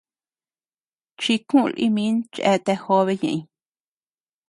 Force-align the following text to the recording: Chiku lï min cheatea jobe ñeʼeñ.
Chiku 1.21 1.59
lï 1.75 1.87
min 1.95 2.13
cheatea 2.33 2.77
jobe 2.83 3.13
ñeʼeñ. 3.21 3.41